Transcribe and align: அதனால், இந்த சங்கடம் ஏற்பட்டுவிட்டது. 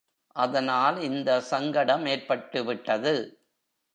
அதனால், 0.35 0.97
இந்த 1.01 1.41
சங்கடம் 1.41 2.05
ஏற்பட்டுவிட்டது. 2.05 3.13